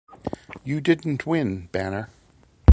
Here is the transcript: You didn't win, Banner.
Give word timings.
You 0.63 0.81
didn't 0.81 1.27
win, 1.27 1.67
Banner. 1.71 2.09